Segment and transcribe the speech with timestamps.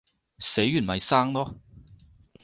[0.39, 1.57] 死完咪生囉